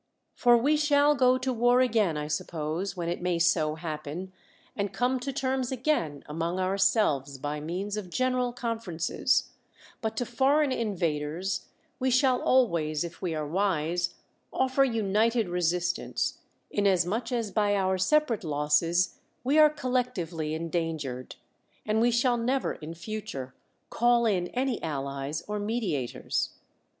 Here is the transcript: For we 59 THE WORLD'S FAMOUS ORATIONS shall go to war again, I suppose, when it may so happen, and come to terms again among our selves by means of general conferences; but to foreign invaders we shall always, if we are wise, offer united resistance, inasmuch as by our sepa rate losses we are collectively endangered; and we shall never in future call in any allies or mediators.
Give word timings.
For 0.33 0.57
we 0.57 0.77
59 0.77 0.79
THE 0.79 1.05
WORLD'S 1.05 1.17
FAMOUS 1.19 1.21
ORATIONS 1.21 1.21
shall 1.21 1.27
go 1.27 1.37
to 1.37 1.59
war 1.61 1.81
again, 1.81 2.17
I 2.17 2.27
suppose, 2.27 2.97
when 2.97 3.07
it 3.07 3.21
may 3.21 3.37
so 3.37 3.75
happen, 3.75 4.33
and 4.75 4.91
come 4.93 5.19
to 5.19 5.31
terms 5.31 5.71
again 5.71 6.23
among 6.25 6.57
our 6.59 6.79
selves 6.79 7.37
by 7.37 7.59
means 7.59 7.95
of 7.97 8.09
general 8.09 8.51
conferences; 8.51 9.51
but 10.01 10.17
to 10.17 10.25
foreign 10.25 10.71
invaders 10.71 11.67
we 11.99 12.09
shall 12.09 12.41
always, 12.41 13.03
if 13.03 13.21
we 13.21 13.35
are 13.35 13.45
wise, 13.47 14.15
offer 14.51 14.83
united 14.83 15.47
resistance, 15.47 16.39
inasmuch 16.71 17.31
as 17.31 17.51
by 17.51 17.75
our 17.75 17.97
sepa 17.99 18.31
rate 18.31 18.43
losses 18.43 19.19
we 19.43 19.59
are 19.59 19.69
collectively 19.69 20.55
endangered; 20.55 21.35
and 21.85 22.01
we 22.01 22.09
shall 22.09 22.37
never 22.37 22.73
in 22.73 22.95
future 22.95 23.53
call 23.91 24.25
in 24.25 24.47
any 24.47 24.81
allies 24.81 25.43
or 25.47 25.59
mediators. 25.59 26.53